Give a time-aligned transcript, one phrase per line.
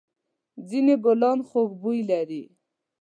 [0.67, 2.43] ځېنې گلان خوږ بوی لري.